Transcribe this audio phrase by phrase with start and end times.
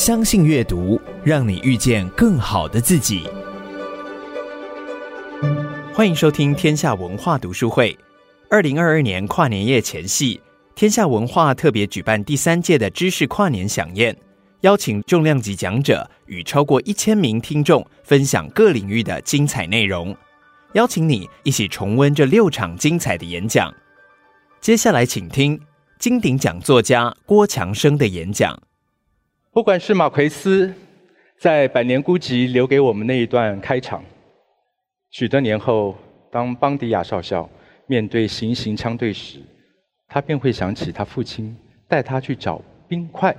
[0.00, 3.28] 相信阅读，让你遇见更好的自己。
[5.92, 7.94] 欢迎收听天下文化读书会。
[8.48, 10.40] 二零二二年跨年夜前夕，
[10.74, 14.16] 天下文化特别举办第三届的知识跨年饗宴，
[14.62, 20.16] 邀请重量级讲者与超过一千名听众分享各领域的精彩内容，
[20.72, 23.70] 邀请你一起重温这六场精彩的演讲。
[24.62, 25.60] 接下来，请听
[25.98, 28.58] 金鼎奖作家郭强生的演讲。
[29.52, 30.72] 不管是马奎斯
[31.36, 34.00] 在《百年孤寂》留给我们那一段开场。
[35.10, 35.98] 许多年后，
[36.30, 37.50] 当邦迪亚少校
[37.88, 39.40] 面对行刑枪队时，
[40.06, 41.56] 他便会想起他父亲
[41.88, 43.36] 带他去找冰块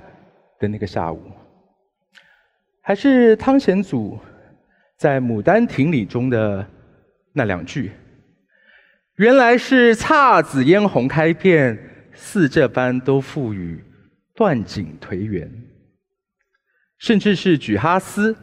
[0.60, 1.18] 的那个下午。
[2.82, 4.18] 还是汤显祖
[4.98, 6.66] 在《牡丹亭》里中的
[7.32, 7.90] 那两句
[9.16, 11.78] ：“原来是姹紫嫣红开遍，
[12.12, 13.82] 似这般都付与
[14.34, 15.50] 断井颓垣。”
[17.02, 18.36] 甚至是举哈斯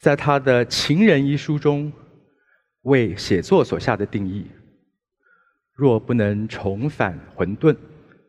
[0.00, 1.92] 在他的《情人》一书中。
[2.84, 4.44] 为写作所下的定义：
[5.72, 7.76] 若不能重返混沌，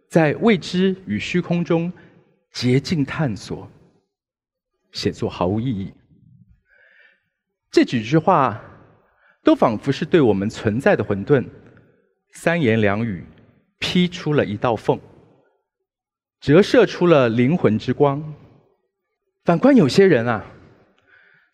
[0.07, 1.91] 在未知与虚空中
[2.51, 3.67] 竭尽探索，
[4.91, 5.91] 写作毫无意义。
[7.71, 8.61] 这几句话
[9.43, 11.43] 都仿佛是对我们存在的混沌，
[12.33, 13.25] 三言两语
[13.79, 14.99] 劈出了一道缝，
[16.41, 18.21] 折射出了灵魂之光。
[19.43, 20.45] 反观有些人啊，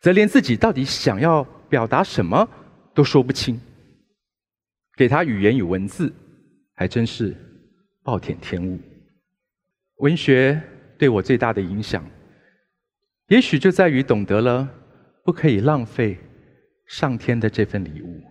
[0.02, 2.48] 则连自己到底想要表达什么，
[2.94, 3.60] 都说不清，
[4.96, 6.14] 给他语言与文字，
[6.76, 7.36] 还真是
[8.04, 8.80] 暴殄天物。
[9.98, 10.62] 文学
[10.98, 12.06] 对我最大的影响，
[13.28, 14.70] 也许就在于懂得了
[15.24, 16.18] 不可以浪费
[16.86, 18.22] 上天的这份礼物。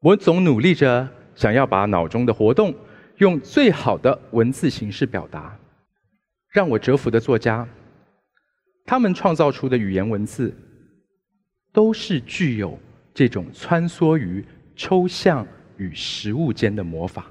[0.00, 2.74] 我总努力着想要把脑中的活动
[3.16, 5.58] 用最好的文字形式表达。
[6.50, 7.66] 让我折服的作家，
[8.84, 10.54] 他们创造出的语言文字，
[11.72, 12.78] 都是具有。
[13.16, 15.46] 这种穿梭于抽象
[15.76, 17.26] 与实物间的魔法，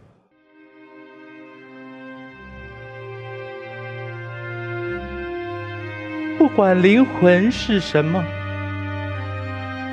[6.37, 8.23] 不管灵魂是什么，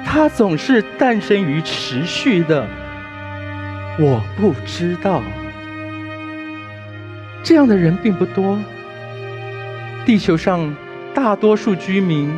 [0.06, 2.64] 它总是诞生于持续的。
[3.98, 5.24] 我不知道，
[7.42, 8.56] 这样的人并不多。
[10.06, 10.72] 地球上
[11.14, 12.30] 大多数居民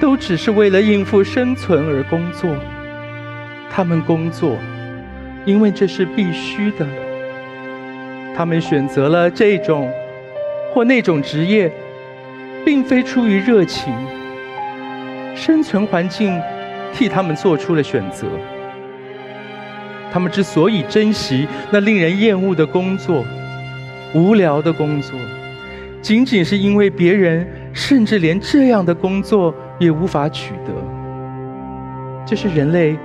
[0.00, 2.50] 都只是为了应付生存而工作。
[3.70, 4.56] 他们工作，
[5.44, 6.86] 因为这是必须的。
[8.36, 9.90] 他们选择了这种
[10.72, 11.70] 或那种职业，
[12.64, 13.92] 并非出于热情。
[15.34, 16.40] 生存环境
[16.92, 18.26] 替他们做出了选择。
[20.12, 23.24] 他们之所以珍惜那令人厌恶的工作、
[24.14, 25.18] 无聊的工作，
[26.00, 30.72] 仅仅是因为别人甚至连这样的工作也无法取得。
[32.26, 32.98] 这是人类。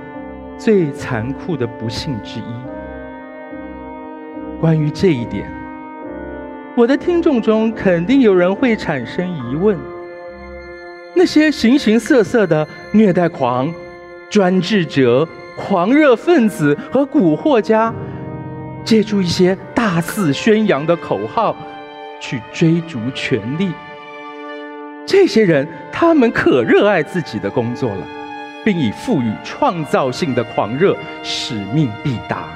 [0.56, 2.44] 最残酷的不幸之一。
[4.60, 5.50] 关于这一点，
[6.76, 9.76] 我的听众中肯定有人会产生疑问：
[11.12, 13.68] 那些形形色色的虐待狂、
[14.30, 17.92] 专制者、狂热分子和蛊惑家，
[18.84, 21.56] 借助一些大肆宣扬的口号
[22.20, 23.72] 去追逐权力，
[25.06, 28.06] 这些人，他们可热爱自己的工作了。
[28.64, 32.48] 并以赋予创造性的狂热，使命必达。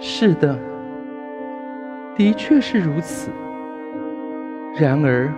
[0.00, 0.58] 是的，
[2.16, 3.30] 的确是如此。
[4.76, 5.32] 然而，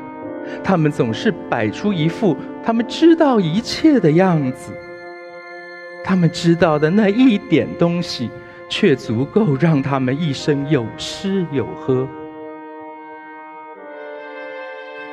[0.62, 2.34] 他们总是摆出一副
[2.64, 4.72] 他们知道一切的样子。
[6.02, 8.30] 他们知道的那一点东西，
[8.70, 12.08] 却足够让他们一生有吃有喝。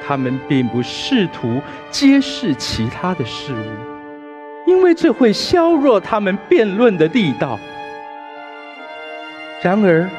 [0.06, 7.60] 他们并不试图揭示其他的事物，因为这会削弱他们辩论的力道。
[9.62, 10.10] 然而，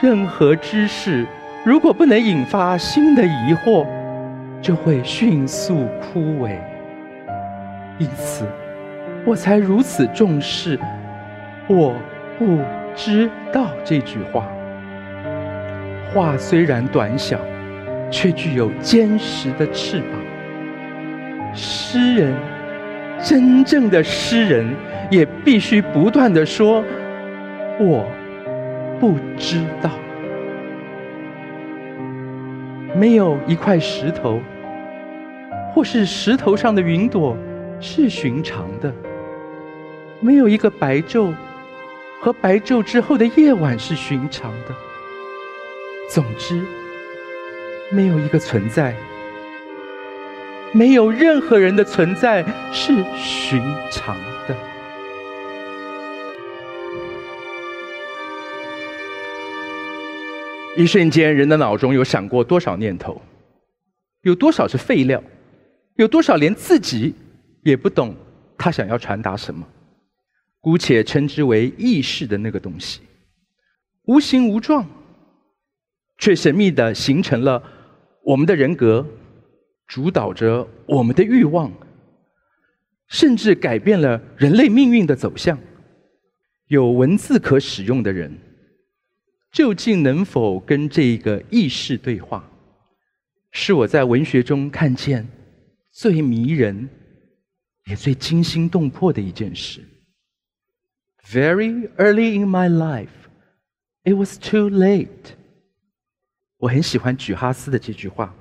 [0.00, 1.26] 任何知识
[1.64, 3.86] 如果不能引发新的疑惑，
[4.62, 6.56] 就会迅速枯萎。
[7.98, 8.46] 因此，
[9.26, 10.78] 我才如此重视
[11.66, 11.94] “我
[12.38, 12.58] 不
[12.94, 14.46] 知道”这句话。
[16.12, 17.38] 话虽然短小。
[18.14, 20.10] 却具有坚实的翅膀。
[21.52, 22.32] 诗人，
[23.20, 24.72] 真正的诗人，
[25.10, 26.84] 也必须不断的说
[27.80, 28.06] ：“我
[29.00, 29.90] 不知道。”
[32.94, 34.40] 没有一块石头，
[35.72, 37.36] 或是石头上的云朵
[37.80, 38.92] 是寻常的；
[40.20, 41.34] 没有一个白昼
[42.20, 44.74] 和白昼之后的夜晚是寻常的。
[46.08, 46.62] 总之。
[47.94, 48.92] 没有一个存在，
[50.72, 54.16] 没有任何人的存在是寻常
[54.48, 54.56] 的。
[60.76, 63.22] 一瞬间，人的脑中有闪过多少念头？
[64.22, 65.22] 有多少是废料？
[65.94, 67.14] 有多少连自己
[67.62, 68.16] 也不懂
[68.58, 69.64] 他想要传达什么？
[70.58, 73.02] 姑且称之为意识的那个东西，
[74.06, 74.84] 无形无状，
[76.18, 77.62] 却神秘的形成了
[78.24, 79.06] 我们的人格，
[79.86, 81.70] 主导着我们的欲望，
[83.06, 85.58] 甚至改变了人类命运的走向。
[86.68, 88.36] 有文字可使用的人。
[89.52, 92.50] 究竟能否跟这个意识对话，
[93.52, 95.24] 是我在文学中看见
[95.92, 96.88] 最迷人，
[97.86, 99.80] 也最惊心动魄的一件事。
[101.24, 103.06] Very early in my life,
[104.02, 105.36] it was too late。
[106.64, 108.34] 我很喜欢举哈斯的这句话。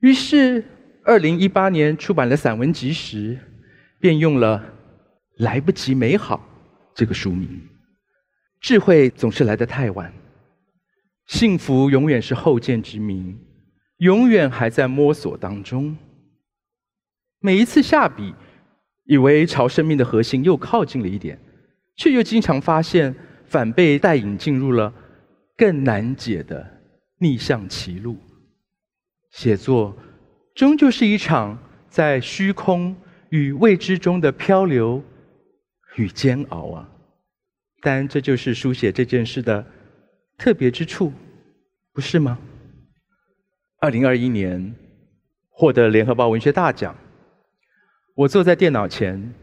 [0.00, 0.64] 于是，
[1.04, 3.38] 二零一八年出版了散文集时，
[4.00, 4.64] 便用了
[5.36, 6.42] “来不及美好”
[6.96, 7.60] 这个书名。
[8.62, 10.10] 智慧总是来得太晚，
[11.26, 13.38] 幸福永远是后见之明，
[13.98, 15.94] 永远还在摸索当中。
[17.40, 18.34] 每一次下笔，
[19.04, 21.38] 以为朝生命的核心又靠近了一点，
[21.94, 23.14] 却又经常发现
[23.44, 24.90] 反被带引进入了
[25.58, 26.75] 更难解的
[27.18, 28.16] 逆向歧路。
[29.30, 29.96] 写作
[30.54, 31.58] 终究是一场
[31.88, 32.96] 在虚空
[33.28, 35.02] 与未知中的漂流
[35.96, 36.88] 与煎熬啊！
[37.82, 39.64] 但这就是书写这件事的
[40.38, 41.12] 特别之处，
[41.92, 42.38] 不是吗？
[43.78, 44.74] 二零二一年
[45.50, 46.96] 获得联合报文学大奖，
[48.14, 49.34] 我坐在电脑前，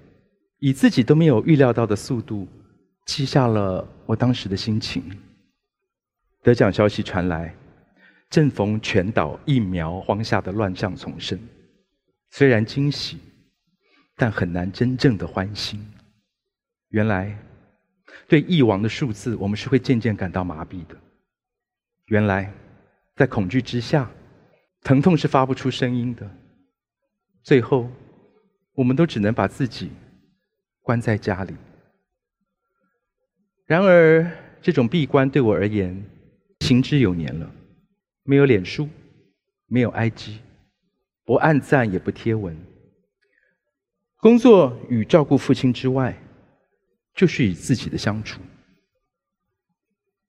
[0.60, 2.48] 以自己都没有预料到的速度
[3.06, 5.04] 记下了我当时的心情。
[6.42, 7.56] 得奖消息传来，
[8.34, 11.40] 正逢全岛疫苗荒下的乱象丛生，
[12.32, 13.20] 虽然惊喜，
[14.16, 15.80] 但很难真正的欢欣。
[16.90, 17.38] 原来。
[18.28, 20.96] 对疫亡的数字，我们是会渐渐感到麻痹的。
[22.06, 22.52] 原来，
[23.16, 24.10] 在恐惧之下，
[24.82, 26.28] 疼痛是发不出声音的。
[27.44, 27.90] 最后，
[28.74, 29.92] 我们都只能把自己
[30.82, 31.56] 关在家里。
[33.66, 36.04] 然而，这种闭关对我而言，
[36.62, 37.52] 行之有年了。
[38.24, 38.90] 没有脸书，
[39.68, 40.38] 没有 IG，
[41.24, 42.58] 不按赞也不贴文。
[44.18, 46.18] 工作与照顾父亲之外。
[47.16, 48.42] 就是与自己的相处。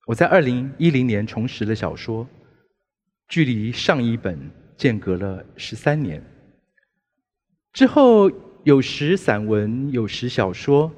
[0.04, 2.28] 我在二零一零年重拾了小说，
[3.26, 4.38] 距离上一本
[4.76, 6.22] 间隔了十三年。
[7.72, 8.30] 之后
[8.64, 10.92] 有时散文，有时小说，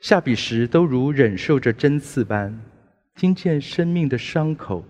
[0.00, 2.58] 下笔时都如忍受着针刺般，
[3.14, 4.82] 听见生命的伤口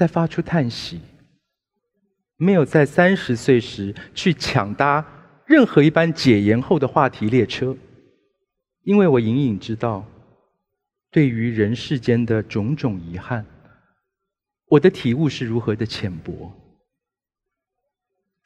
[0.00, 0.98] 在发出叹息。
[2.38, 5.06] 没有在三十岁时去抢搭
[5.44, 7.76] 任何一班解严后的话题列车。
[8.82, 10.02] 因为我隐隐知道，
[11.10, 13.44] 对于人世间的种种遗憾，
[14.68, 16.50] 我的体悟是如何的浅薄。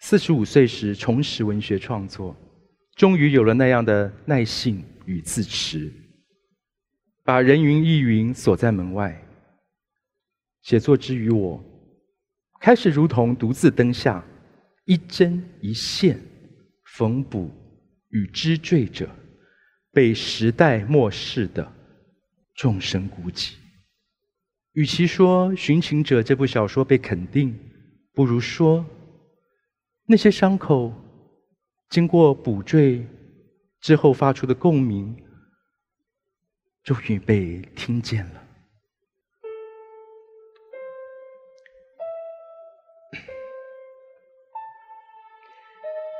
[0.01, 2.37] 四十五岁时重拾文学创作，
[2.97, 5.89] 终于有了那样的耐性与自持，
[7.23, 9.24] 把人云亦云锁在门外。
[10.65, 11.63] 写作之于我，
[12.61, 14.25] 开始如同独自灯下，
[14.87, 16.21] 一针一线
[16.97, 17.49] 缝补
[18.09, 19.09] 与织缀着。
[19.93, 21.73] 被时代漠视的
[22.57, 23.53] 众生孤寂。
[24.73, 27.57] 与其说《寻情者》这部小说被肯定，
[28.13, 28.85] 不如说
[30.05, 30.93] 那些伤口
[31.91, 33.07] 经过补缀
[33.81, 35.17] 之后发出的共鸣，
[36.83, 38.44] 终于被听见了。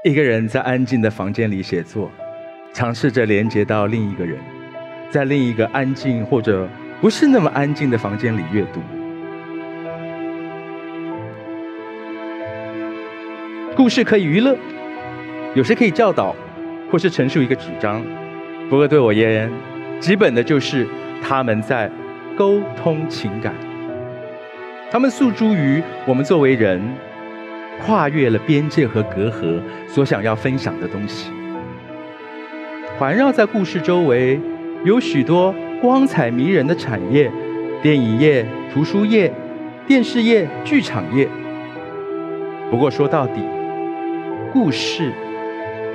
[0.07, 2.11] 一个人在安静的房间里写作。
[2.75, 4.37] 尝试着连接到另一个人，
[5.09, 6.69] 在另一个安静或者
[7.01, 8.83] 不是那么安静的房间里阅读。
[13.75, 14.55] 故事可以娱乐，
[15.55, 16.37] 有时可以教导，
[16.91, 18.05] 或是陈述一个主张。
[18.69, 19.51] 不过对我而言，
[20.01, 20.87] 基本的就是
[21.23, 21.91] 他们在
[22.37, 23.55] 沟通情感，
[24.91, 26.83] 他们诉诸于我们作为人
[27.83, 31.31] 跨越了边界和隔阂所想要分享的东西。
[32.99, 34.41] 环绕在故事周围，
[34.85, 37.31] 有许多光彩迷人的产业：
[37.83, 39.33] 电影业、图书业、
[39.87, 41.29] 电视业、剧场业。
[42.71, 43.43] 不过说到底，
[44.53, 45.13] 故事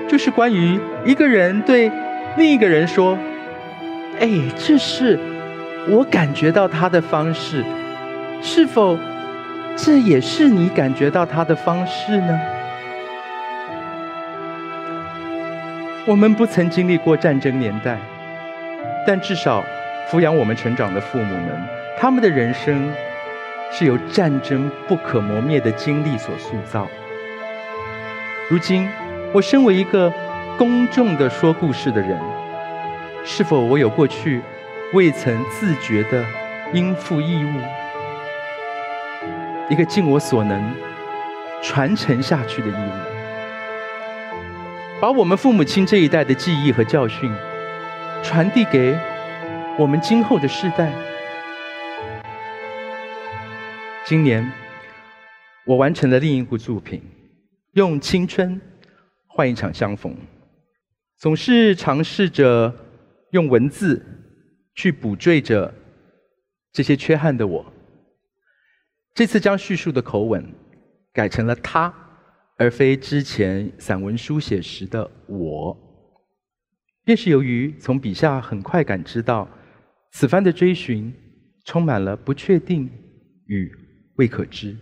[0.07, 1.91] 就是关于一个人对
[2.37, 3.17] 另一个人说
[4.19, 5.17] ：“哎，这是
[5.87, 7.63] 我感觉到他的方式，
[8.41, 8.97] 是否
[9.75, 12.39] 这也是你感觉到他的方式呢？
[16.05, 17.97] 我们不曾经历过战争年代，
[19.05, 19.63] 但至少
[20.09, 21.61] 抚养我们成长的父母们，
[21.99, 22.91] 他们的人生
[23.71, 26.87] 是由战争不可磨灭的经历所塑造。
[28.49, 28.89] 如今，
[29.31, 30.11] 我身为一个
[30.57, 32.19] 公众的说故事的人，
[33.23, 34.41] 是否我有过去
[34.93, 36.25] 未曾自觉的
[36.73, 37.78] 应负义务？
[39.69, 40.75] 一个尽我所能
[41.61, 42.91] 传承下去的义务，
[44.99, 47.31] 把我们父母亲这一代的记忆和教训
[48.23, 48.97] 传递给
[49.77, 50.91] 我们今后的世代。
[54.05, 54.51] 今年，
[55.65, 57.03] 我完成了另一部作品。
[57.73, 58.59] 用青春
[59.27, 60.17] 换一场相逢，
[61.19, 62.73] 总是尝试着
[63.29, 64.03] 用文字
[64.73, 65.71] 去补缀着
[66.73, 67.63] 这些缺憾的我。
[69.19, 70.41] 这次将叙述的口吻
[71.11, 71.93] 改成了他，
[72.55, 75.77] 而非之前散文书写时的我。
[77.03, 79.45] 便是由于从笔下很快感知到，
[80.13, 81.13] 此番的追寻
[81.65, 82.89] 充满了不确定
[83.47, 83.69] 与
[84.15, 84.73] 未可知。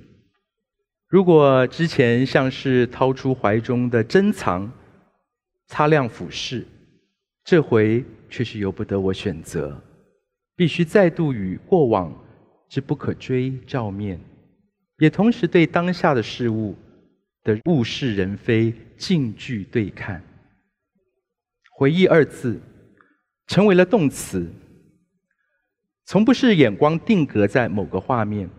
[1.08, 4.72] 如果之前像是掏出怀中的珍藏，
[5.66, 6.64] 擦亮俯视，
[7.44, 9.82] 这回却是由不得我选择，
[10.56, 12.16] 必须再度与过往
[12.70, 14.20] 之不可追照面，
[15.00, 16.76] 也同时对当下的事物
[17.44, 20.24] 的物是人非近距对看。
[21.72, 22.60] 回忆二字
[23.48, 24.52] 成为了动词，
[26.06, 28.50] 从不是眼光定格在某个画面。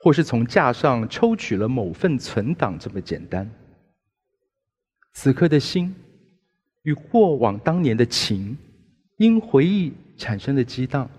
[0.00, 3.50] 或是从架上抽取了某份存档这么简单。
[5.12, 5.92] 此刻的心
[6.84, 8.56] 与过往当年的情，
[9.16, 11.10] 因回忆产生的激荡。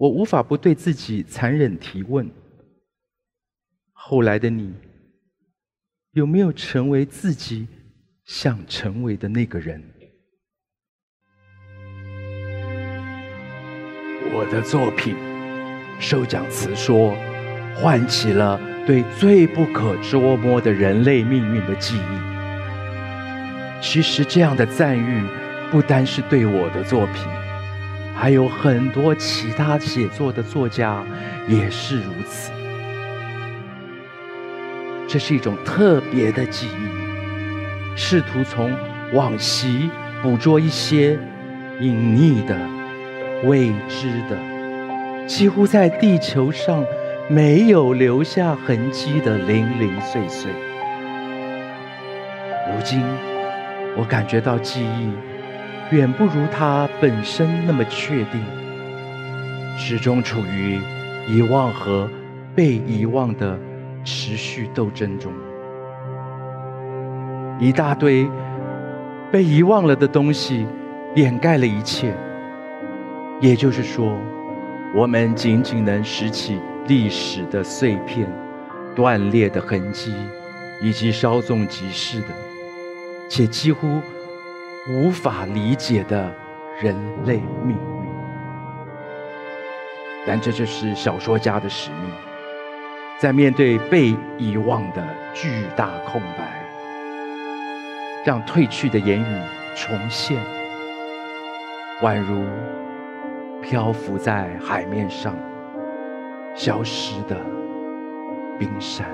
[0.00, 2.26] 我无法不对自己残忍提问：
[3.92, 4.72] 后来的你，
[6.12, 7.68] 有没有成为自己
[8.24, 9.82] 想成为的那个人？
[14.32, 15.14] 我的作品。
[15.98, 17.14] 授奖词说
[17.76, 22.18] ：“唤起了对最不可捉摸的人类命运的记忆。”
[23.82, 25.22] 其实，这样的赞誉
[25.70, 27.16] 不单是对我的作品，
[28.20, 31.02] 还有很多其他写作的作家
[31.48, 32.52] 也是如此。
[35.08, 38.70] 这是一种特别的记忆，试图从
[39.14, 39.88] 往昔
[40.22, 41.18] 捕捉一些
[41.80, 42.54] 隐匿的、
[43.44, 44.36] 未知的。
[45.26, 46.84] 几乎在地球上
[47.26, 50.52] 没有留下痕迹的零零碎碎。
[52.68, 53.02] 如今，
[53.96, 55.10] 我感觉到记忆
[55.90, 58.40] 远不如它本身那么确定，
[59.76, 60.80] 始终处于
[61.26, 62.08] 遗忘和
[62.54, 63.58] 被遗忘的
[64.04, 65.32] 持续斗争中。
[67.58, 68.28] 一大堆
[69.32, 70.66] 被遗忘了的东西
[71.16, 72.14] 掩盖了一切，
[73.40, 74.16] 也就是说。
[74.92, 78.26] 我们仅仅能拾起历史的碎片、
[78.92, 80.12] 断裂的痕迹，
[80.82, 82.26] 以及稍纵即逝的，
[83.28, 84.00] 且几乎
[84.88, 86.34] 无法理解的
[86.80, 88.10] 人类命运。
[90.26, 92.10] 但这就是小说家的使命，
[93.18, 96.64] 在面对被遗忘的巨大空白，
[98.24, 99.40] 让褪去的言语
[99.74, 100.40] 重现，
[102.02, 102.44] 宛如。
[103.62, 105.36] 漂浮在海面上，
[106.54, 107.36] 消失的
[108.58, 109.06] 冰山。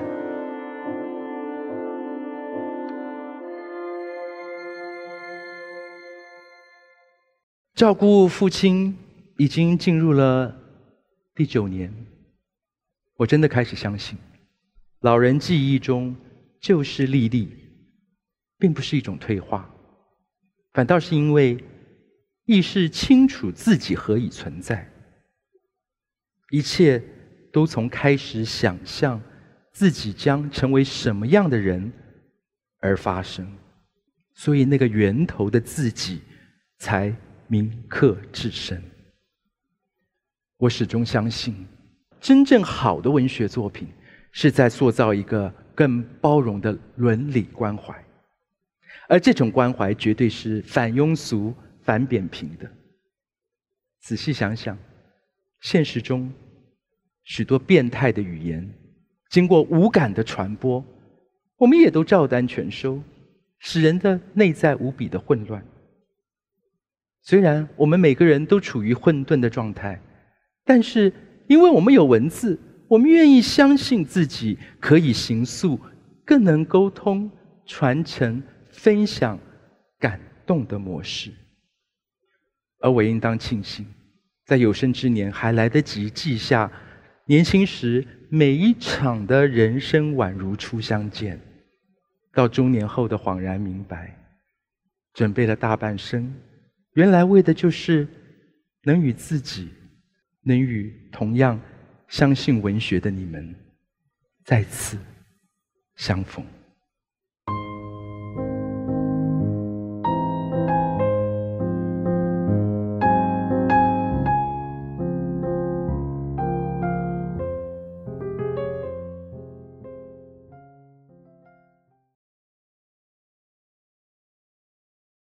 [7.77, 8.97] 照顾父亲
[9.37, 10.51] 已经进入了
[11.35, 11.93] 第九年，
[13.17, 14.17] 我真的开始相信，
[15.01, 16.15] 老人记忆中
[16.59, 17.47] 旧事历历，
[18.57, 19.69] 并不是一种退化，
[20.73, 21.63] 反倒是因为。
[22.45, 24.89] 意识清楚自己何以存在，
[26.49, 27.03] 一切
[27.51, 29.21] 都从开始想象
[29.73, 31.91] 自己将成为什么样的人
[32.79, 33.45] 而发生，
[34.33, 36.21] 所以那个源头的自己
[36.79, 37.13] 才
[37.47, 38.81] 铭刻至深。
[40.57, 41.65] 我始终相信，
[42.19, 43.87] 真正好的文学作品
[44.31, 47.93] 是在塑造一个更包容的伦理关怀，
[49.07, 51.53] 而这种关怀绝对是反庸俗。
[51.87, 52.69] 反扁平的。
[54.01, 54.77] 仔细想想，
[55.61, 56.29] 现实中
[57.23, 58.69] 许多变态的语言，
[59.29, 60.83] 经过无感的传播，
[61.55, 63.01] 我们也都照单全收，
[63.59, 65.63] 使人的内在无比的混乱。
[67.21, 69.99] 虽然我们每个人都处于混沌的状态，
[70.63, 71.11] 但是
[71.47, 72.57] 因为我们有文字，
[72.87, 75.79] 我们愿意相信自己可以形塑
[76.25, 77.29] 更能沟通、
[77.65, 79.37] 传承、分享、
[79.99, 81.31] 感动的模式。
[82.79, 83.85] 而我应当庆幸，
[84.45, 86.71] 在有生之年还来得及记下
[87.25, 91.41] 年轻时每一场的人生宛如初相见，
[92.33, 94.15] 到中年后的恍然明白，
[95.13, 96.33] 准备了大半生，
[96.97, 98.07] 原来为的就是
[98.81, 99.69] 能与自己，
[100.41, 101.61] 能与同样
[102.07, 103.53] 相信文学的你们
[104.43, 104.97] 再次
[105.95, 106.43] 相逢。